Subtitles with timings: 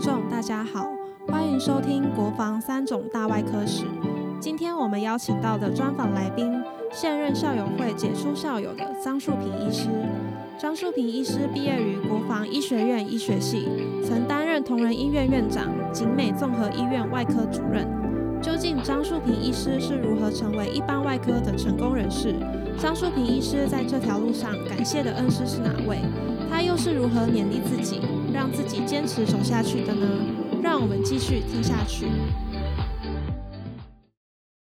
[0.00, 0.88] 众，大家好，
[1.28, 3.84] 欢迎收听《国防三种大外科史》。
[4.40, 6.50] 今天我们邀请到的专访来宾，
[6.90, 9.88] 现任校友会杰出校友的张树平医师。
[10.58, 13.68] 张树平医师毕业于国防医学院医学系，
[14.02, 17.86] 曾担任同仁医院院长、景美综合医院外科主任。
[18.42, 22.34] 究竟张树平医师是如何成为一般外科的成功人士？
[22.78, 25.98] 张树平医师在这条路上感谢的恩师是哪位？
[26.48, 28.00] 他又是如何勉励自己，
[28.32, 30.06] 让自己坚持走下去的呢？
[30.62, 32.06] 让我们继续听下去。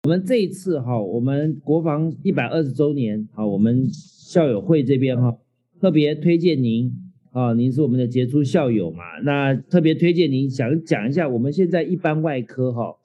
[0.03, 5.35] 我们这一次哈，我们国防一百二十周年，好，我们校友会这边哈，
[5.81, 6.93] 特别推荐您
[7.31, 12.95] 啊，您是我们的杰出校友嘛，那特别推荐您想讲一下我们现在一般外科哈，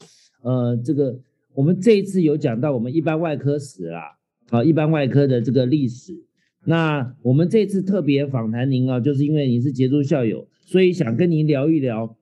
[0.43, 1.21] 呃，这个
[1.55, 6.25] 我们这一次有讲到我们一般外科史啦，好，一般外科的这个历史。
[6.65, 12.17] 那我们这次特别访谈您啊，就是因为您是杰出校友，所以想跟您聊一聊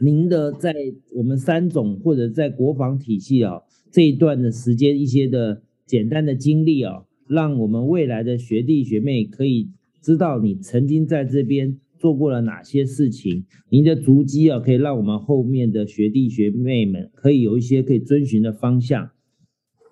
[0.00, 0.72] 您的在
[1.16, 19.10] 我们三总或者在国防体系啊这一段的时间一些的简单的经历啊，让我们未来的学弟学妹可以知道你曾经在这边做过了哪些事情，您的足迹啊，可以让我们后面的学弟学妹们可以有一些可以遵循的方向。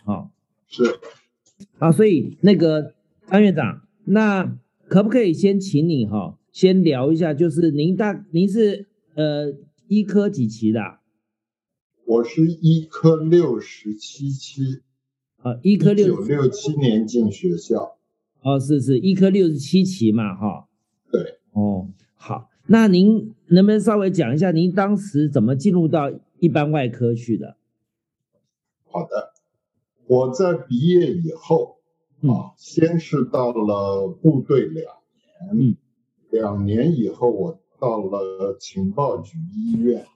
[0.05, 0.31] 好，
[0.67, 0.85] 是，
[1.79, 2.95] 好，所以那个。
[3.29, 9.53] 张院长，那可不可以先请你哈，先聊一下，就是您大您是呃
[9.89, 10.81] 医科几期的？
[12.07, 14.63] 我是医科六十七期，
[15.39, 17.99] 啊，医科六九六七年进学校，
[18.43, 20.69] 哦，是是，医科六十七期嘛，哈，
[21.11, 27.57] 对，哦，好，那您能不能稍微讲一下，您当时怎么进入到一般外科去的？
[28.85, 29.33] 好的，
[30.07, 31.75] 我在毕业以后。
[32.23, 34.87] 啊，先是到了部队两
[35.53, 35.77] 年，
[36.31, 40.07] 两年以后我到了情报局医院，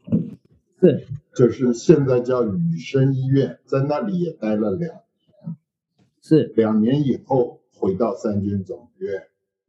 [0.80, 5.56] 是，就是现在叫雨生医院，在那里也待了两年，
[6.22, 9.24] 是，两年以后回到三军总院，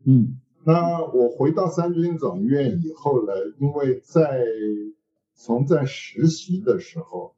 [0.05, 4.45] 嗯，那我回到三军总院以后呢，因为在
[5.33, 7.35] 从在实习的时候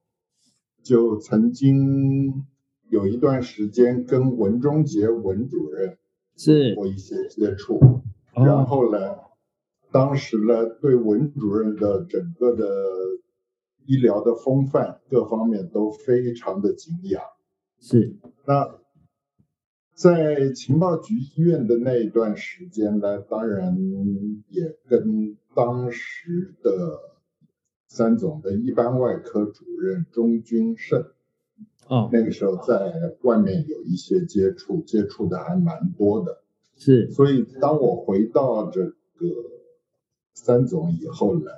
[0.82, 2.46] 就曾经。
[2.90, 5.98] 有一段时间跟文忠杰文主任
[6.38, 7.80] 是过一些接触，
[8.36, 9.16] 然后呢，
[9.92, 12.68] 当时呢对文主任的整个的
[13.88, 17.24] 医疗的风范各方面都非常的敬仰。
[17.80, 18.76] 是，那
[19.94, 23.78] 在情报局医院的那一段时间呢，当然
[24.50, 27.00] 也跟当时的
[27.88, 31.06] 三总的一般外科主任钟君胜。
[31.88, 36.42] 哦，那个时候在外面有一些接触，接触的还蛮多的，
[36.78, 37.12] 是。
[37.12, 38.94] 所以当我回到这个
[40.34, 41.52] 三总以后呢，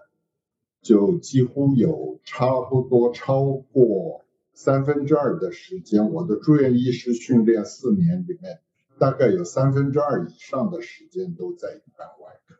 [0.81, 4.24] 就几乎有差不多超过
[4.55, 8.61] 三分之二的时间，我的住院医师训练四年里面，
[8.97, 12.55] 大概有三分之二以上的时间都在一般外科。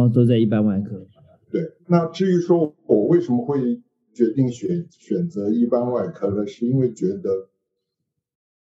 [0.00, 1.06] 哦，都在一般外科。
[1.50, 1.76] 对。
[1.86, 3.80] 那至于说我为什么会？
[4.14, 7.50] 决定选选择一般外科呢，是因为觉得，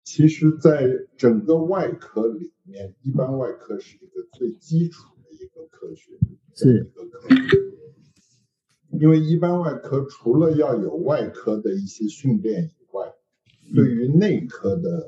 [0.03, 6.13] 其实，在整个外科里面，一般外科是一个最基础的一个科学，
[6.55, 7.29] 是一个科。
[9.01, 13.13] 因为一般外科除了要有外科的一些训练以外，
[13.75, 15.07] 对于内科的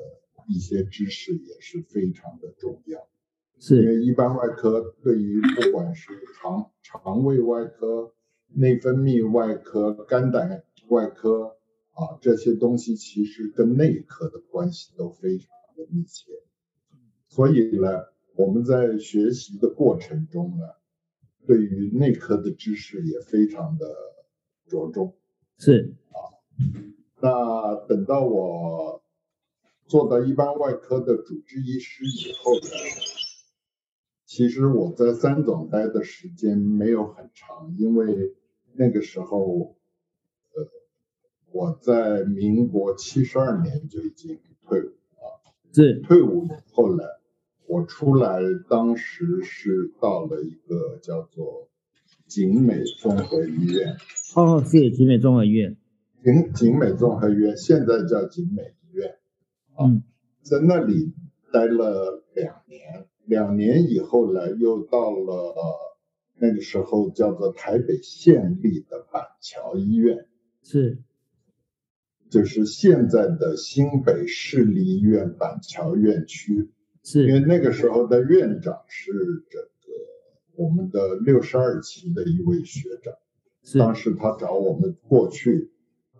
[0.49, 3.07] 一些知识也是非常的重要。
[3.59, 8.11] 是因为一般外科对于不管是肠肠胃外科。
[8.57, 11.57] 内分泌外科、肝胆外科
[11.91, 16.31] 啊，这些东西其实跟内科的关系都非常的密切。
[17.27, 17.89] 所以呢，
[18.37, 20.63] 我们在学习的过程中呢，
[21.45, 23.85] 对于内科的知识也非常的
[24.67, 25.15] 着重。
[25.57, 26.17] 是啊，
[27.21, 29.01] 那等到我
[29.85, 32.69] 做到一般外科的主治医师以后呢？
[34.25, 38.35] 其实我在三总待的时间没有很长，因为。
[38.77, 39.77] 那个时候，
[40.53, 40.67] 呃，
[41.53, 44.37] 我在民国七十二年就已经
[44.67, 45.41] 退伍了。
[45.73, 47.05] 是退伍以后呢，
[47.67, 48.39] 我出来
[48.69, 51.69] 当时是到了一个叫做
[52.27, 53.97] 景美综合医院。
[54.35, 55.77] 哦，是景美综合医院。
[56.23, 59.15] 景景美综合医院现在叫景美医院。
[59.79, 60.03] 嗯，
[60.41, 61.13] 在那里
[61.51, 65.53] 待了两年，两年以后呢，又到了。
[66.37, 70.27] 那个时候叫做台北县立的板桥医院，
[70.61, 71.01] 是，
[72.29, 76.71] 就是现在的新北市立医院板桥院区，
[77.05, 77.25] 是。
[77.25, 79.13] 因为那个时候的院长是
[79.49, 79.67] 这个
[80.55, 83.13] 我们的六十二期的一位学长，
[83.63, 83.79] 是。
[83.79, 85.71] 当时他找我们过去，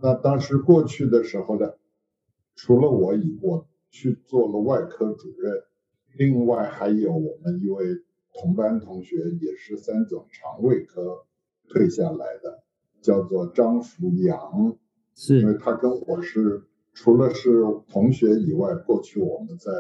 [0.02, 1.74] 那当时过去的时候呢，
[2.56, 5.64] 除了我以我去做了外科主任，
[6.18, 7.84] 另外还有我们一位
[8.34, 11.26] 同班同学，也是三总肠胃科
[11.70, 12.64] 退下来的，
[13.02, 14.78] 叫做张福阳，
[15.16, 15.40] 是。
[15.40, 19.72] 因为他跟我是除了是同学以外，过去我们在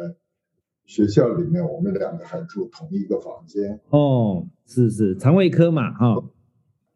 [0.85, 3.79] 学校里面，我们两个还住同一个房间。
[3.89, 6.23] 哦，是是肠胃科嘛，哈、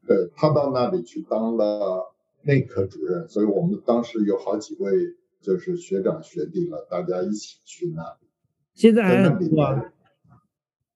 [0.05, 2.13] 对他到那里去当了
[2.43, 4.91] 内科主任，所以我们当时有好几位
[5.41, 8.27] 就是学长学弟了，大家一起去那里。
[8.73, 9.91] 现在还很多啊，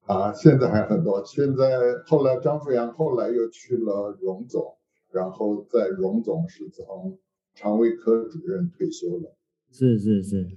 [0.05, 1.25] 啊，现在还很多。
[1.25, 4.77] 现在后来张富阳后来又去了荣总，
[5.11, 7.17] 然后在荣总是从
[7.55, 9.35] 肠胃科主任退休了。
[9.71, 10.47] 是是是，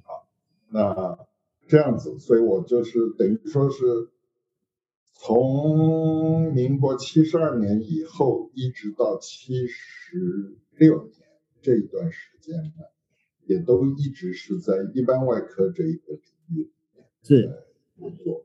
[0.68, 1.18] 那
[1.68, 3.84] 这样子，所以我就是等于说是
[5.12, 11.12] 从民国七十二年以后，一直到七十六年
[11.62, 12.84] 这一段时间呢，
[13.46, 16.22] 也都一直是在一般外科这一个领
[16.56, 16.70] 域
[17.22, 17.50] 是
[17.98, 18.44] 工作。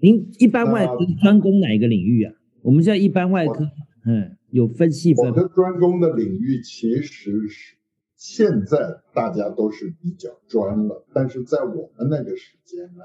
[0.00, 2.34] 您一般外科专攻哪一个领域啊？
[2.62, 3.68] 我们现在一般外科，
[4.06, 7.76] 嗯，有分细分我的专攻的领域其实是
[8.24, 13.02] 现在大家都是比较专了，但是在我们那个时间呢，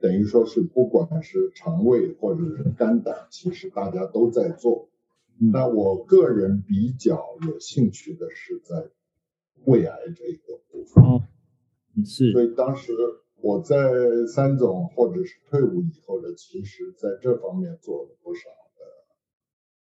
[0.00, 4.88] 等于说是不管是肠胃或者是肝胆，其实大家都在做。
[5.40, 8.90] 嗯那我个人比较有兴趣的是在
[9.64, 11.22] 胃癌这个部分，哦，
[12.06, 12.92] 是所以当时
[13.40, 13.76] 我在
[14.28, 18.84] 三总或者是退伍以后呢，其实在这方面做了不少的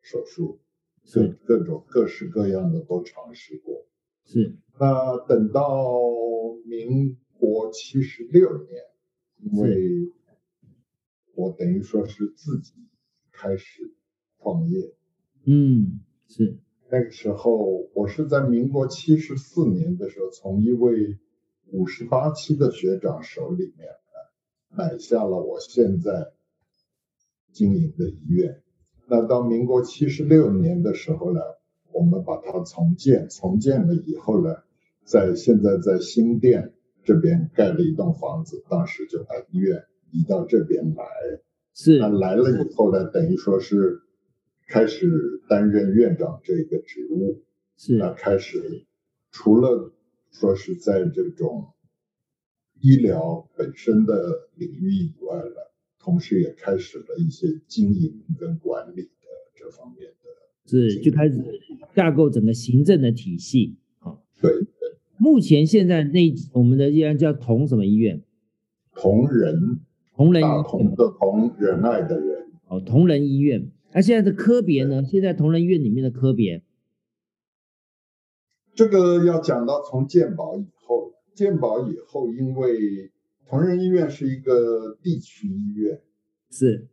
[0.01, 0.59] 手术，
[1.05, 3.85] 各是各种各式各样的都尝试过。
[4.27, 4.55] 是。
[4.79, 5.99] 那等到
[6.65, 8.83] 民国七十六年，
[9.37, 10.11] 因为
[11.33, 12.73] 我等于说是自己
[13.31, 13.95] 开始
[14.39, 14.93] 创业，
[15.45, 16.59] 嗯是。
[16.89, 21.17] 那个时候我是在民国七十四年的时候，从一位
[21.71, 26.31] 五十八期的学长手里面呢买下了我现在
[27.51, 28.63] 经营的医院。
[29.07, 31.41] 那到民国七十六年的时候呢，
[31.97, 34.57] 我们把它重建，重建了以后呢，
[35.03, 41.03] 在现在在新店这边盖了一栋房子，当时就把医院移到这边来。
[41.73, 44.01] 是那来了以后呢，等于说是
[44.67, 47.43] 开始担任院长这个职务，
[47.77, 48.85] 是那是开始
[49.31, 49.91] 除了
[50.29, 51.73] 说是在这种
[52.79, 55.55] 医疗本身的领域以外呢，
[55.97, 60.26] 同时也开始了一些经营跟管理的这方面的。
[60.67, 61.41] 是就开始
[61.95, 63.77] 架构整个行政的体系。
[63.99, 64.51] 啊，对，
[65.17, 68.21] 目前现在那我们的医院叫同什么医院？
[68.93, 69.79] 同仁，
[70.15, 73.71] 同仁同的同，仁爱的人，哦，同仁医院。
[73.93, 75.03] 那现在的科别呢？
[75.03, 76.61] 现在同仁医院里面的科别
[78.75, 83.11] 这个要讲到从健保以后，健保以后，因为
[83.47, 86.01] 同仁医院是一个地区医院。
[86.51, 86.87] 是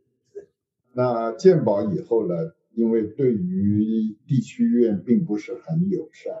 [0.93, 2.35] 那健保以后呢，
[2.75, 6.33] 因为对于地区医院并不是很友善，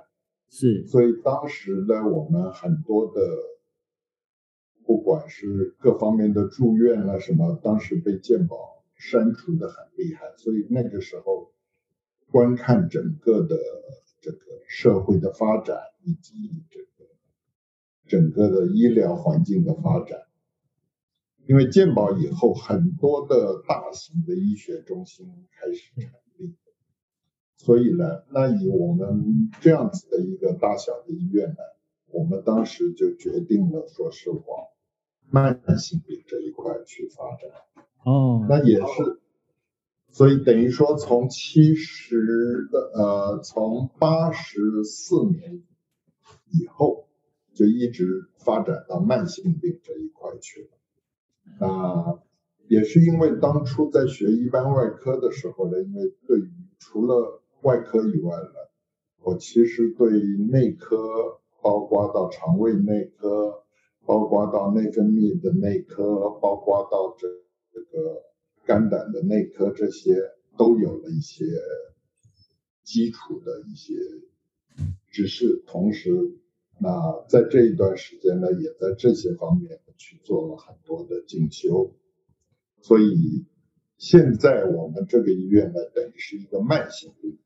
[0.49, 3.21] 是所以当时呢，我们很多的，
[4.85, 11.51] 不管是各方面的住院啊什么，当时被健保删除的很厉害，所以那个时候
[12.29, 13.57] 观看整个的
[14.21, 14.37] 这个
[14.67, 16.33] 社会的发展以及
[16.69, 17.09] 这个
[18.07, 20.19] 整个的医疗环境的发展。
[21.47, 26.07] 因为建保以后，很多的大型的医学中心开始成立，
[27.65, 31.55] 所以呢，那以我们这样子的一个大小的医院呢，
[32.11, 34.43] 我们当时就决定了，说是往
[35.31, 37.49] 慢性病这一块去发展。
[38.03, 39.19] 哦，那也是，
[40.11, 45.63] 所以等于说从七十的呃，从八十四年
[46.51, 47.07] 以后，
[47.55, 50.69] 就一直发展到慢性病这一块去了。
[51.59, 52.19] 那
[52.67, 58.53] 也是因为当初在学一般外科的时候呢，因为对于除了外科以外呢，
[59.23, 63.63] 我其实对内科，包括到肠胃内科，
[64.05, 67.27] 包括到内分泌的内科，包括到这
[67.73, 68.21] 这个
[68.65, 70.15] 肝胆的内科，这些
[70.55, 71.43] 都有了一些
[72.83, 73.95] 基础的一些
[75.11, 76.11] 知识，同时，
[76.79, 81.95] 那在这一段时间呢，也在这些方面去做了很多的进修，
[82.83, 83.43] 所以
[83.97, 87.39] 现在我们这个医院呢，等于是一个慢性病，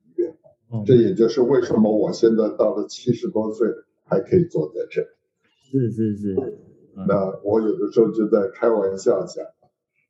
[0.85, 3.67] 这也就是为什么我现在到了七十多岁
[4.03, 5.07] 还可以坐在这里。
[5.71, 6.35] 是是是，
[7.07, 9.45] 那我有的时候就在开玩笑讲，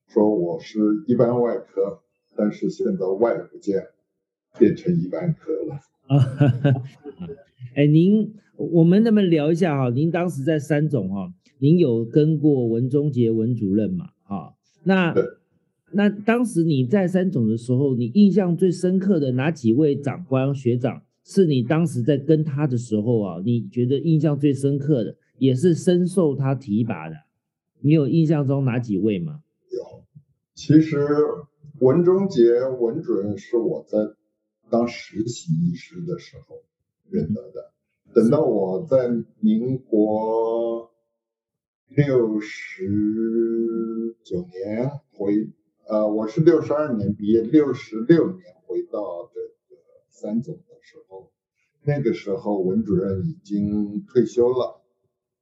[0.08, 2.02] 说我是一般外科，
[2.36, 3.88] 但是现在外不见，
[4.58, 5.76] 变成一般科了。
[6.08, 6.26] 啊，
[7.76, 9.90] 哎，您，我们能不能聊一下哈？
[9.90, 14.08] 您当时在三总哈，您有跟过文忠杰文主任嘛？
[14.24, 15.14] 哈，那
[15.92, 27.16] 那当时你在三总的时候，你印象最深刻的哪几位长官学长，是你当时在跟他的时候啊，你觉得印象最深刻的，也是深受他提拔的？
[27.82, 29.42] 你有印象中哪几位吗？
[29.72, 30.04] 有，
[30.56, 31.08] 其实
[31.80, 33.98] 文忠杰文主任是我在。
[34.72, 36.62] 当实习医师的时候
[37.10, 37.72] 认得的，
[38.14, 40.92] 等到我在民国
[41.88, 45.50] 六十九年回，
[45.90, 51.32] 呃，我是六十二年毕业，六十六年回到这个三总的时候，
[51.82, 54.84] 那个时候文主任已经退休了，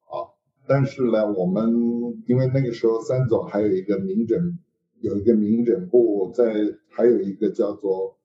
[0.06, 0.32] 啊，
[0.66, 4.58] 但是呢，我们因为那个时候三总还有一个民诊，
[5.02, 6.54] 有一个民诊部在，
[6.92, 8.18] 还有一个叫做。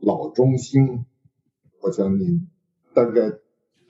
[0.00, 1.06] 老中心，
[1.80, 2.40] 我想你
[2.92, 3.38] 大概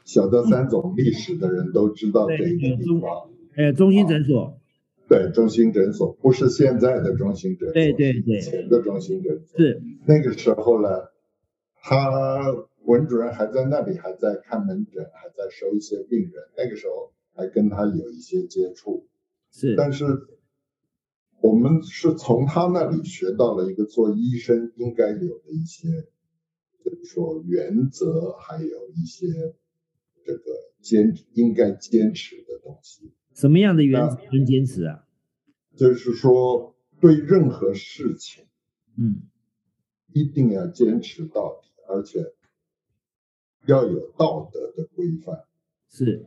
[0.04, 3.30] 晓得三总历史的人都知道这个地方。
[3.56, 4.60] 哎，中心诊所。
[5.08, 9.58] 对，中心诊所不是现在的中心诊所，对对对，以前的中心诊所。
[9.58, 10.88] 是那个时候呢，
[11.80, 12.52] 他
[12.84, 16.32] 文主任还在那里，还在看门诊，还在收一些病人。
[16.56, 19.06] 那个时候还跟他有一些接触。
[19.50, 20.04] 是，但是。
[21.42, 25.86] 我们是从他那里学到了一个做医生应该有的一些，
[26.82, 29.26] 就是说原则，还有一些
[30.24, 30.42] 这个
[30.80, 33.12] 坚应该坚持的东西。
[33.36, 35.06] 什么样的原则跟坚持啊？
[35.76, 38.46] 就是说对任何事情，
[38.96, 39.28] 嗯，
[40.14, 42.32] 一定要坚持到底，而且
[43.66, 45.44] 要有道德的规范。
[45.90, 46.26] 是。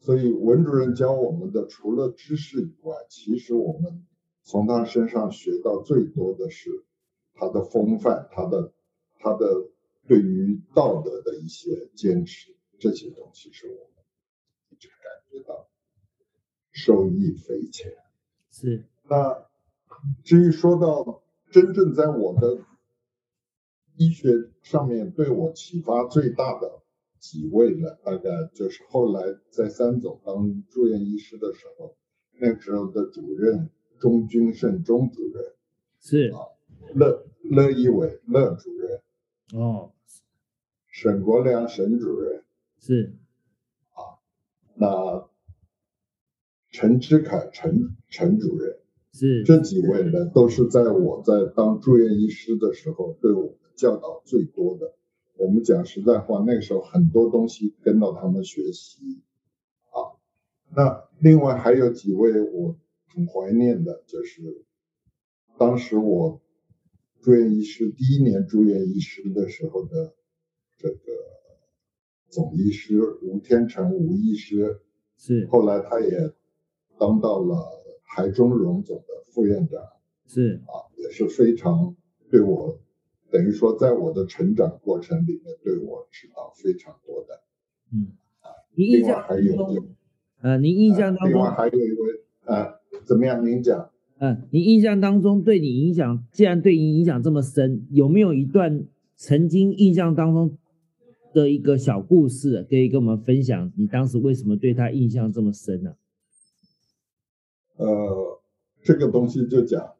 [0.00, 4.06] 所以文主任教我们的，除了知识以外，其实我们
[4.42, 6.84] 从他身上学到最多的是
[7.32, 8.72] 他的风范，他的
[9.18, 9.46] 他的
[10.06, 14.04] 对于道德的一些坚持，这些东西是我们
[14.70, 14.96] 一直感
[15.30, 15.68] 觉到
[16.88, 17.92] 受益匪浅。
[18.50, 18.84] 是。
[19.10, 19.46] 那
[20.24, 22.58] 至于说到真正在我的
[23.96, 26.80] 医学上面对我启发最大的。
[27.20, 31.96] 几位了，大概就是后来在三总当住院医师的时候，
[32.38, 35.44] 那个时候的主任钟君胜钟主任
[35.98, 36.38] 是啊，
[36.94, 39.02] 乐乐一伟乐主任
[39.60, 39.90] 哦，
[40.86, 42.44] 沈国良沈主任
[42.78, 43.16] 是
[43.94, 44.22] 啊，
[44.76, 45.27] 那
[46.78, 48.78] 陈之凯陈陈主任
[49.12, 54.94] 是这几位呢，都是在我在当住院医师的时候对我们教导最多的。
[55.38, 59.24] 我们讲实在话，那个时候很多东西跟到他们学习
[59.86, 60.22] 啊。
[60.72, 62.76] 那另外还有几位我
[63.08, 64.64] 很怀念的，就是
[65.58, 66.40] 当时我
[67.20, 70.14] 住院医师第一年住院医师的时候的
[70.76, 71.00] 这个
[72.28, 74.80] 总医师吴天成吴医师，
[75.16, 76.32] 是后来他也
[76.98, 77.56] 当到了
[78.04, 79.80] 台中荣总的副院长，
[80.26, 81.94] 是啊，也是非常
[82.30, 82.80] 对我。
[83.30, 87.42] 等于说，在我的成长过程里面，对我指导非常多的。
[87.92, 88.12] 嗯，
[88.74, 89.84] 您印象还有，
[90.40, 93.44] 呃，您印象当中，另外还有一位，呃，怎么样？
[93.46, 93.90] 您讲。
[94.18, 100.56] 嗯，您印象当中对你影响，既然对你影响这么深，有没有一段曾经印象当中
[101.34, 103.70] 的一个小故事，可以跟我们分享？
[103.76, 105.92] 你当时为什么对他印象这么深呢？
[107.78, 108.40] 呃，
[108.82, 109.94] 这个东西就讲，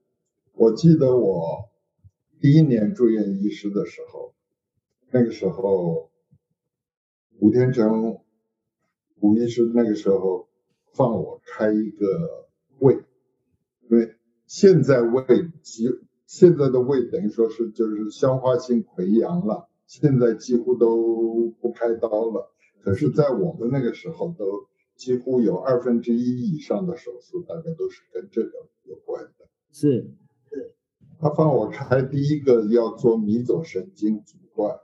[0.52, 1.66] 我记得我。
[2.40, 4.32] 第一年住院医师的时候，
[5.10, 6.08] 那个时候，
[7.40, 8.20] 吴天成
[9.18, 10.48] 吴医师那个时候
[10.92, 12.46] 放我开一个
[12.78, 12.94] 胃，
[13.88, 14.14] 因为
[14.46, 15.24] 现在胃
[15.62, 15.88] 几
[16.26, 22.52] 现在的胃等于说是就是消化性溃疡了，现在几乎都不开刀了。
[22.82, 24.68] 可是，在我们那个时候，都
[24.98, 29.48] 几乎有二分之一以上的手术，大概都是跟这个有关的。
[29.72, 30.12] 是。
[31.20, 34.78] 他帮我开第一个要做迷走神经阻断，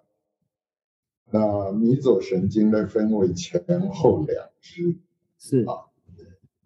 [1.30, 4.98] 那迷走神经呢分为前后两支，
[5.38, 5.86] 是啊，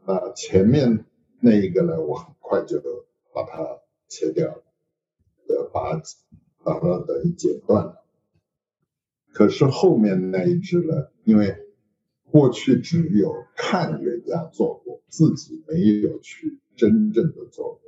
[0.07, 1.05] 那前面
[1.41, 2.81] 那一个呢，我很快就
[3.35, 4.63] 把它切掉了，
[5.49, 6.01] 呃，把
[6.65, 8.05] 把它等于剪断了。
[9.35, 11.68] 可是后面那一支呢，因为
[12.31, 17.81] 过去只有看人家做过，自己没有去真正的做过。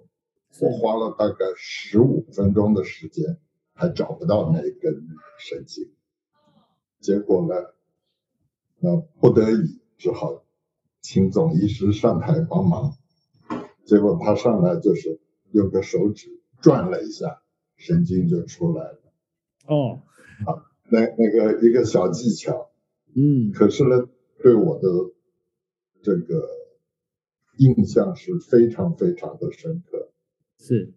[0.60, 3.38] 我花了大概十五分钟的时间，
[3.72, 5.06] 还找不到那根
[5.38, 5.90] 神经。
[7.00, 7.54] 结果呢，
[8.78, 10.44] 那不得已只好
[11.00, 12.94] 请总医师上台帮忙。
[13.84, 15.20] 结果他上来就是
[15.52, 17.42] 用个手指转了一下，
[17.76, 19.00] 神经就出来了。
[19.66, 20.02] 哦，
[20.46, 22.70] 啊那那个一个小技巧，
[23.14, 24.08] 嗯，可是呢，
[24.42, 24.88] 对我的
[26.02, 26.48] 这个
[27.58, 30.10] 印象是非常非常的深刻。
[30.58, 30.94] 是，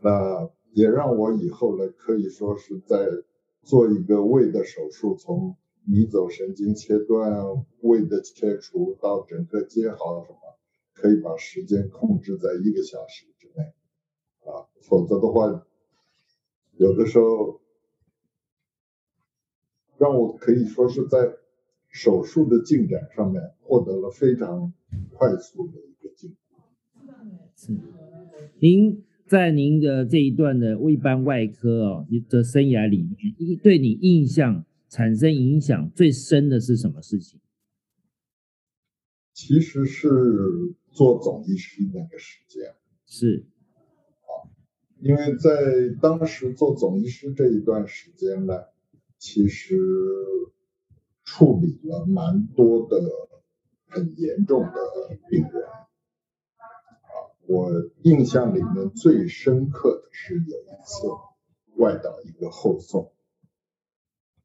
[0.00, 3.06] 那也让我以后呢，可以说是在
[3.62, 10.38] 做一个胃的手术，从迷走神经切断、胃的切除到整个接好什么，
[10.94, 13.64] 可以把时间控制在一个小时之内
[14.50, 15.66] 啊，否则的话，
[16.72, 17.60] 有的时候
[19.98, 21.36] 让我可以说是在
[21.90, 24.72] 手术的进展上面获得了非常
[25.12, 26.36] 快速的一个进步。
[27.56, 27.72] 是。
[28.60, 37.40] 您在您的这一段的一般外科哦的生涯里面，一对你印象产生影响最深的是什么事情？
[39.32, 40.08] 其实是
[40.90, 42.74] 做总医师那个时间，
[43.06, 43.44] 是，
[45.00, 48.54] 因为在当时做总医师这一段时间呢，
[49.16, 49.76] 其实
[51.30, 53.02] 处理了蛮多的
[53.86, 54.72] 很严重的
[55.28, 55.62] 病人。
[55.62, 55.86] 啊
[57.46, 57.70] 我
[58.02, 61.08] 印象里面最深刻的是有一次
[61.76, 63.12] 外岛一个后送，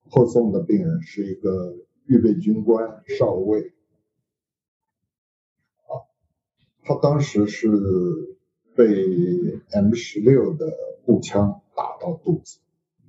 [0.09, 1.75] 后送的病人是一个
[2.05, 3.73] 预备军官少尉，
[5.87, 6.03] 啊，
[6.83, 7.67] 他当时是
[8.75, 8.85] 被
[9.71, 10.67] M 十六的
[11.05, 12.59] 步枪打到肚子，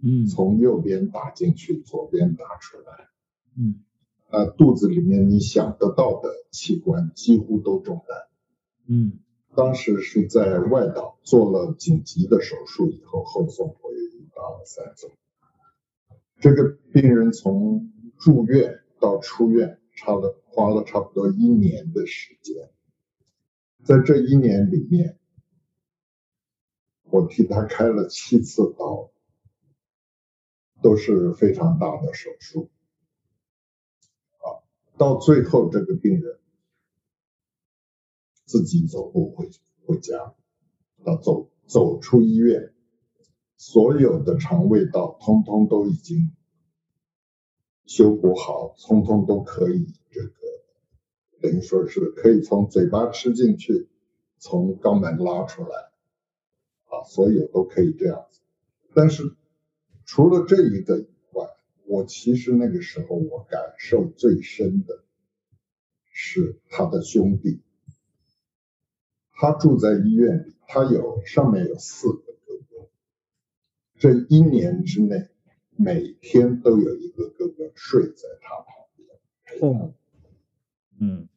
[0.02, 3.08] 嗯，从右边打进去，左边打出来，
[3.56, 3.82] 嗯，
[4.30, 8.18] 呃，肚子里面你想得到的器官几乎都中弹，
[8.87, 9.20] 嗯。
[9.56, 13.92] 当时是在外岛做了紧急的手术以后后送回
[14.34, 15.12] 到三总。
[16.40, 22.68] 这个病人从住院到出院，差了花了差不多一年的时间。
[23.84, 25.20] 在这一年里面，
[27.04, 29.12] 我替他开了七次刀，
[30.82, 32.70] 都是非常大的手术。
[34.96, 36.38] 到最后这个病人。
[38.46, 39.50] 自己走路回
[39.87, 40.35] 回家，
[41.02, 42.74] 到走走出医院，
[43.57, 46.30] 所有的肠胃道通通都已经
[47.87, 50.30] 修补好，通通都可以这个，
[51.40, 53.88] 等于说是可以从嘴巴吃进去，
[54.37, 55.90] 从肛门拉出来，
[56.85, 58.42] 啊，所有都可以这样子。
[58.94, 59.35] 但是
[60.04, 61.07] 除了这一个，
[61.87, 65.05] 我其实那个时候我感受最深的
[66.11, 67.62] 是他的兄弟。
[69.37, 72.88] 他住在医院里，他有上面有四个哥哥。
[73.99, 75.29] 这一年之内，
[75.77, 79.09] 每天都有一个哥哥睡在他旁边。
[79.61, 79.94] 哦，
[81.01, 81.29] 嗯，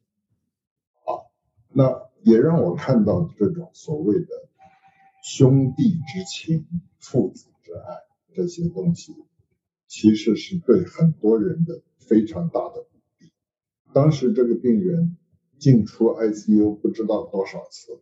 [1.04, 1.26] 啊，
[1.70, 4.48] 那也让我看到这种所谓的
[5.22, 6.66] 兄弟之情、
[7.00, 7.96] 父子之爱
[8.32, 9.12] 这些东西，
[9.88, 13.32] 其实是对很多人的非常大的鼓励。
[13.92, 15.16] 当时这个病人。
[15.58, 18.00] 进出 ICU 不知道多少次，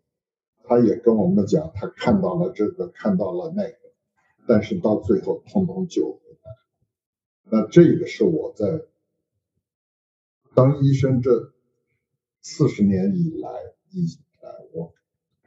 [0.64, 3.78] 他也跟我们讲，他看到了这个，看到了那个，
[4.46, 6.50] 但是到最后通通救回来。
[7.50, 8.82] 那这个是我在
[10.54, 11.54] 当医生这
[12.42, 13.48] 四十年以来，
[13.90, 14.04] 以
[14.42, 14.92] 来我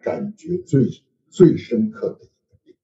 [0.02, 0.90] 感觉最
[1.30, 2.76] 最深刻的一个病。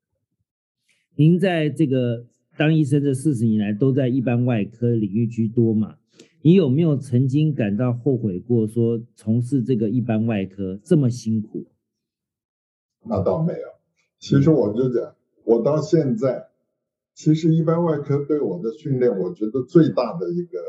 [1.16, 5.98] 您在这个当医生这四十年来，都在一般外科领域居多嘛？
[6.42, 8.68] 你有没有曾经感到后悔过？
[8.68, 11.66] 说从事这个一般外科这么辛苦？
[13.04, 13.60] 那倒没有。
[14.20, 16.50] 其实我就讲，我到现在，
[17.14, 20.60] 其实一般外科对我的训练，我觉得最大的一个，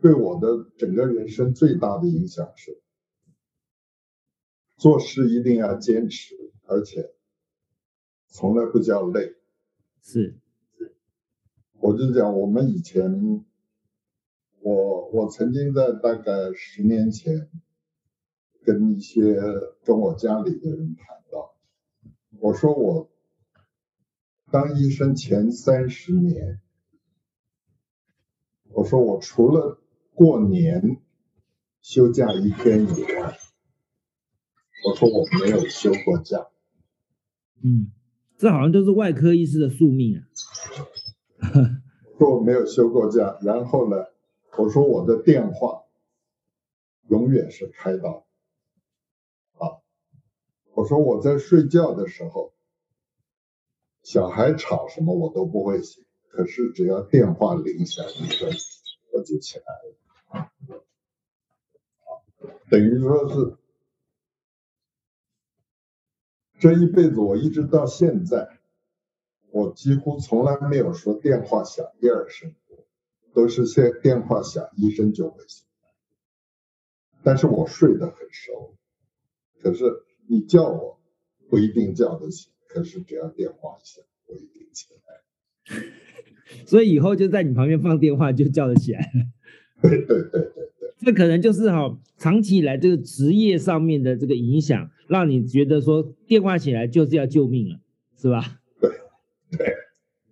[0.00, 2.82] 对我的整个人生最大的影响是，
[4.76, 6.34] 做事一定要坚持，
[6.66, 7.14] 而且
[8.28, 9.32] 从来不叫累。
[10.04, 10.38] 是
[10.76, 10.94] 是。
[11.80, 13.44] 我就讲，我们以前，
[14.60, 17.48] 我我曾经在大概十年前，
[18.62, 19.22] 跟一些
[19.82, 21.56] 跟我家里的人谈到，
[22.38, 23.10] 我说我
[24.50, 26.60] 当医生前三十年，
[28.68, 29.80] 我说我除了
[30.12, 31.00] 过年
[31.80, 33.38] 休假一天以外，
[34.86, 36.46] 我说我没有休过假。
[37.62, 37.90] 嗯，
[38.36, 40.20] 这好像都是外科医师的宿命啊。
[42.18, 43.96] 说我没有休过假，然后呢，
[44.56, 45.82] 我说我的电话
[47.08, 48.26] 永远是开到，
[49.54, 49.82] 啊，
[50.74, 52.52] 我说我在睡觉的时候，
[54.02, 58.48] 小孩吵什么我都不会醒，可是只要电话铃响一声，
[59.12, 59.64] 我就起来
[60.34, 60.50] 了，
[62.70, 63.56] 等于说是
[66.64, 68.48] 这一辈子我一直到现在，
[69.50, 72.86] 我几乎从来没有说电话响第二声过，
[73.34, 75.90] 都是先电话响一声就会醒来。
[77.22, 78.74] 但是我睡得很熟，
[79.60, 79.84] 可是
[80.26, 80.98] 你叫我
[81.50, 86.64] 不一定叫得醒，可是只要电话响，我一定起来。
[86.64, 89.12] 所以以后就在你旁边放电话就叫得起来。
[89.82, 90.40] 对对对对
[90.80, 97.80] 对，这可能就是哈，长期以来这个职业上面的这个影响，让你觉得说电话起来就是要救命了，
[98.16, 98.60] 是吧？
[98.80, 98.90] 对
[99.58, 99.66] 对，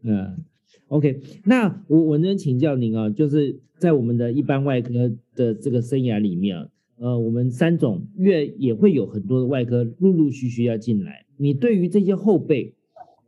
[0.02, 0.44] 嗯
[0.88, 12.74] ，OK，那我我能请教您啊，就是在我们的一般外科的这个生涯里面啊，呃，我们三种月也会有很多的外科陆陆续续要进来，你对于这些后辈，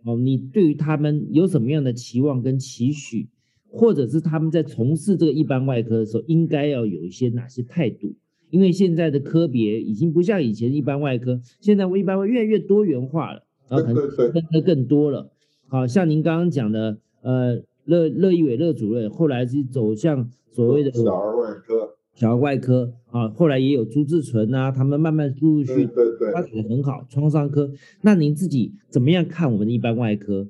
[0.05, 3.29] 哦，你对于他们有什么样的期望跟期许？
[3.77, 8.15] 或者是他们在从事这个一般外科的时候，应该要有一些哪些态度？
[8.51, 15.31] 因为现在的科别已经不像以前一般外科，现在我一般会越来越多元化了，然后可能分科更多了。
[15.67, 27.73] 好像您刚刚讲的，呃，乐乐一伟乐主任，后来是走向所谓的小儿外科，小儿外科啊，后来也有朱志纯啊，他们慢慢陆陆续对对发展的很好，创伤科。
[28.03, 30.49] 那您自己怎么样看我们的一般外科？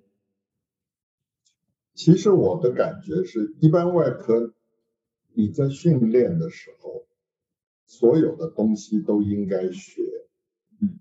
[1.95, 4.53] 其实我的感觉是一般外科，
[5.33, 7.05] 你在训练的时候，
[7.87, 10.03] 所有的东西都应该学，
[10.81, 10.99] 嗯，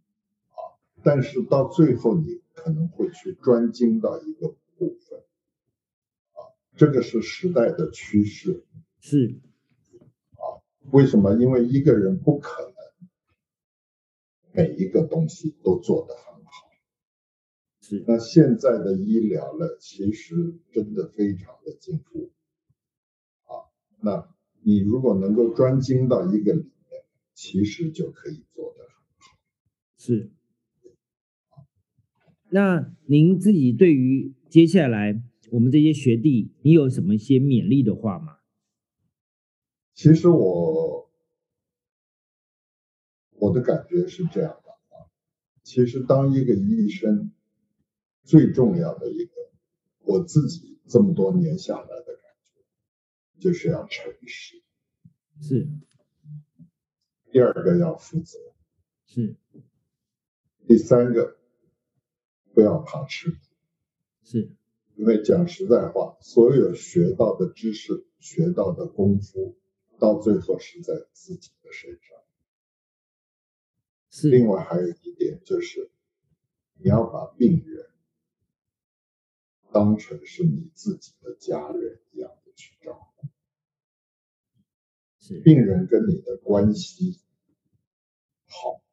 [0.49, 5.19] 啊，但是到最后你可能会去专精到一个部分，
[6.33, 8.63] 啊，这个是时代的趋势，
[8.99, 9.39] 是，
[10.31, 11.33] 啊，为什么？
[11.35, 12.73] 因为一个人不可能
[14.51, 16.51] 每一个东西都做得很好。
[17.81, 20.35] 是，那现在的医疗呢，其实
[20.71, 22.31] 真的非常的进步，
[23.45, 24.29] 啊，那
[24.61, 26.63] 你如果能够专精到一个
[27.33, 29.37] 其实就可以做得很好。
[29.97, 30.31] 是，
[32.49, 38.37] 那您自己对于接下来我们这些学弟，你有什么一些勉励的话吗？
[39.93, 41.11] 其实我
[43.31, 45.09] 我的感觉是这样的啊，
[45.63, 47.31] 其实当一个医生。
[48.25, 49.31] 最重要的一个，
[49.99, 54.63] 我自己这么多年下来的感觉，就是要诚实。
[55.41, 55.67] 是。
[57.33, 58.37] 第二个要负责。
[59.07, 59.35] 是。
[60.67, 61.35] 第三个，
[62.53, 63.37] 不要怕吃苦。
[64.21, 64.55] 是。
[64.93, 69.57] 因为讲实在话，所有学到的知识、学到的功夫，
[69.97, 72.19] 到最后是在自己的身上。
[74.11, 74.29] 是。
[74.29, 75.89] 另外还有一点就是，
[76.75, 77.87] 你要把病人。
[79.71, 83.27] 当成是你自己的家人一样的去照顾，
[85.17, 87.22] 是病人跟你的关系
[88.55, 88.83] 好，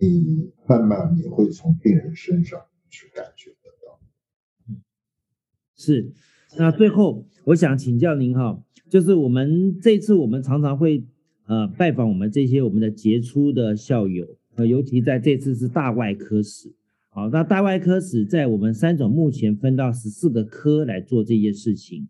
[0.00, 4.00] 你慢慢你会从病人身上去感觉得到。
[4.66, 4.80] 嗯，
[5.76, 6.10] 是。
[6.56, 11.04] 那最后我想请教您哈，就是我们这次我们常常会
[11.44, 16.72] 呃拜访我们这些我们的杰出的校友，呃，尤其在这次是大外科室。
[17.10, 22.08] 好，那大外科室在我们三种目前分到十四个科来做这件事情。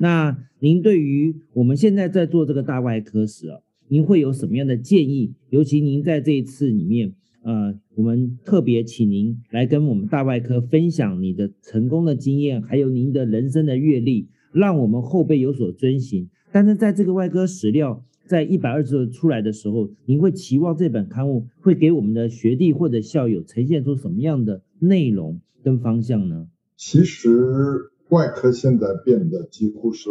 [0.00, 5.34] 那您对于我们现在在做这个大外科室啊，您会有什么样的建议？
[5.50, 16.28] 尤其您在这一次里面，呃，我们特别请您来跟我们大外科分享你的成功的经验，还有您的人生的阅历，让我们后辈有所遵循。
[16.52, 18.04] 但是在这个外科史料。
[18.28, 26.46] 在一百二十出来的时候，您会期望这本刊物会给我们的学弟或者校友呈现出什么样的内容跟方向呢？
[26.76, 30.10] 其实外科现在变得几乎是，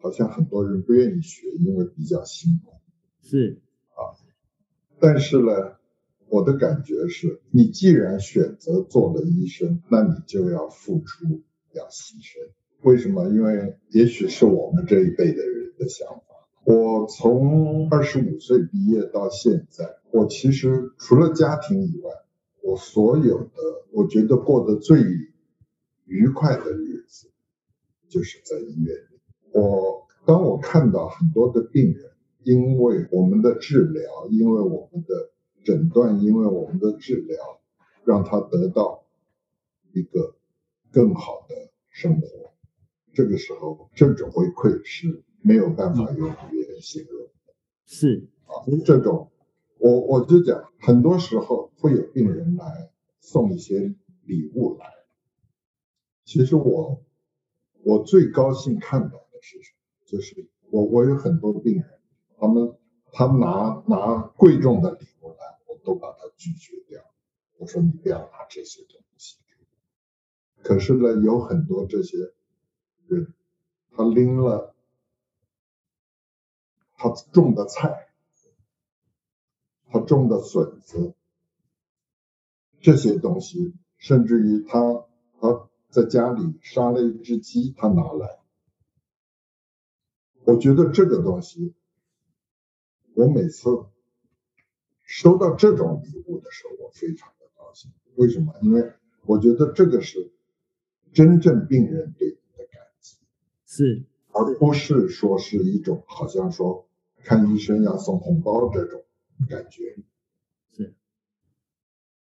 [0.00, 2.79] 好像很多人不愿意学，因为比较辛苦。
[3.22, 4.16] 是啊，
[4.98, 5.76] 但是呢，
[6.28, 12.50] 我的感觉是，你既然选择做了医生，那你就要付出，要牺牲。
[12.82, 13.28] 为什么？
[13.28, 16.24] 因为也许是我们这一辈的人的想法。
[16.64, 22.10] 我从二十五岁毕业到现在，我其实除了家庭以外，
[22.62, 23.52] 我所有的
[23.92, 25.02] 我觉得过得最
[26.04, 27.30] 愉快的日子，
[28.08, 29.20] 就是在医院里。
[29.52, 32.09] 我当我看到很多的病人，
[32.42, 35.30] 因为我们的治疗，因为我们的
[35.64, 37.60] 诊断，因为我们的治疗，
[38.04, 39.04] 让他得到
[39.92, 40.36] 一个
[40.90, 42.52] 更好的生活，
[43.12, 45.22] 这个时候，这种回馈是。
[45.42, 47.54] 没有办法用语言形容的，
[47.86, 49.30] 是啊，这种，
[49.78, 53.94] 我我就讲，很多时候会有病人来送一些
[54.26, 54.84] 礼物来，
[56.26, 57.02] 其实我
[57.82, 59.78] 我最高兴看到的是什么？
[60.04, 61.99] 就是我我有很多病人，
[62.40, 62.76] 他们
[63.12, 67.02] 他们拿拿贵重的礼物来，我都把它拒绝掉。
[67.58, 69.36] 我说你不要拿这些东西。
[70.62, 72.16] 可是呢，有很多这些
[73.06, 73.34] 人，
[73.90, 74.74] 他拎了
[76.96, 78.08] 他种的菜，
[79.86, 81.14] 他种的笋子，
[82.80, 85.06] 这些东西，甚至于他
[85.40, 88.38] 他在家里杀了一只鸡，他拿来。
[90.44, 91.74] 我觉得这个东西，
[93.14, 93.68] 我每次
[95.04, 97.90] 收到这种礼物的时候，我非常的高兴。
[98.14, 98.54] 为什么？
[98.62, 98.92] 因为
[99.26, 100.32] 我觉得这个是
[101.12, 103.16] 真正病人对你的感激，
[103.66, 106.88] 是，而不是说是一种好像说
[107.24, 109.04] 看医生要送红包这种
[109.48, 109.96] 感觉。
[110.72, 110.94] 是，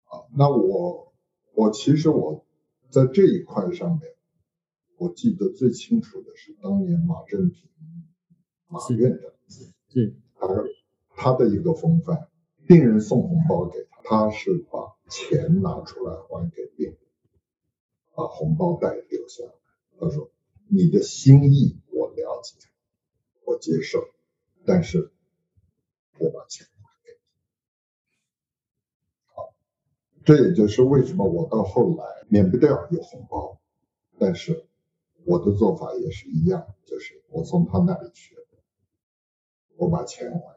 [0.05, 1.13] 啊，那我
[1.53, 2.45] 我其实我
[2.89, 4.01] 在这一块上面，
[4.97, 7.69] 我记得最清楚的是当年马正平。
[8.69, 9.31] 马院长
[9.87, 10.47] 是他
[11.17, 12.29] 他的一个风范，
[12.67, 16.97] 病人送红包给他，他是把钱拿出来还给病人，
[18.15, 19.43] 把红包袋留下。
[19.99, 20.29] 他说
[20.69, 22.55] ：“你的心意我了解，
[23.45, 24.07] 我接受，
[24.63, 25.11] 但是
[26.19, 27.19] 我把钱还给你。”
[29.33, 29.55] 好，
[30.23, 33.59] 这也就是为什么我到后来免不掉有红包，
[34.19, 34.67] 但是
[35.25, 38.35] 我的做法也是一样，就是我从他那里学。
[39.79, 40.56] 我把钱还，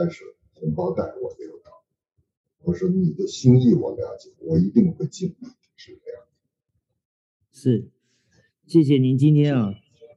[0.00, 1.84] 但是红包袋我没有到。
[2.64, 6.22] 我说你的心意我了解，我一定会尽力，是这样。
[7.52, 7.90] 是，
[8.66, 9.74] 谢谢您今天啊，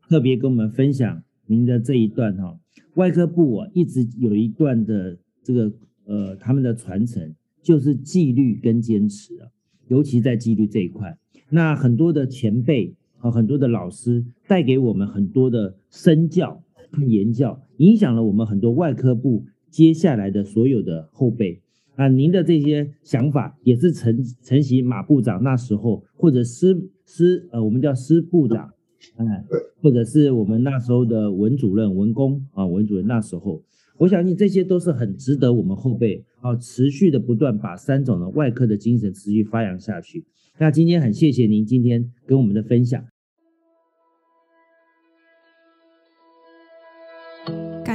[0.08, 2.58] 特别跟我们分享您的这一段哈。
[2.96, 5.74] 外科部啊，一直有一段的这个
[6.06, 9.52] 呃，他们的传承就是纪律跟坚持啊，
[9.90, 11.18] 尤其在纪律这一块。
[11.50, 16.64] 那很多的前辈和，很多的老师带给我们很多的身教。
[17.08, 21.60] 言教影响了我们很多外科部接下来的所有的后辈
[21.96, 28.70] 啊，您的这些想法也是承承袭马部长那时候，或者师师呃，我们叫师部长，
[29.16, 29.44] 哎，
[29.82, 33.64] 或者是我们那时候的文主任文工啊，文主任那时候，
[33.98, 40.24] 我相信这些都是很值得我们后辈啊持续的不断把三种的外科的精神持续发扬下去。
[40.60, 43.04] 那今天很谢谢您今天跟我们的分享。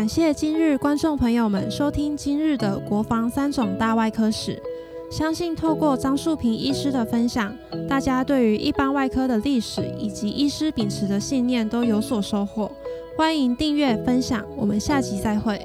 [0.08, 4.58] 感谢今日观众朋友们收听今日的国防三种大外科史。
[5.10, 7.54] 相信透过张树平医师的分享，
[7.86, 12.72] 大家对于一般外科的历史以及医师秉持的信念都有所收获。
[13.18, 15.60] 欢迎订阅分享，我们下集再会。